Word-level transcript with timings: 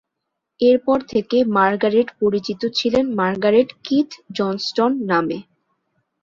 এরপর 0.59 0.99
থেকে 1.11 1.37
মার্গারেট 1.57 2.07
পরিচিত 2.21 2.61
ছিলেন 2.77 3.05
মার্গারেট 3.19 3.69
কিথ 3.85 4.09
জনস্টন 4.37 4.91
নামে। 5.09 5.39